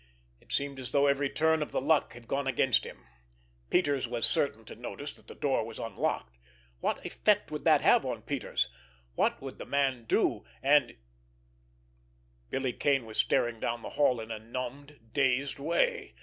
[0.39, 3.05] It seemed as though every turn of the luck had gone against him.
[3.69, 6.39] Peters was certain to notice that the door was unlocked.
[6.79, 8.67] What effect would that have on Peters?
[9.13, 10.97] What would the man do, and——
[12.49, 16.15] Billy Kane was staring down the hall in a numbed, dazed way.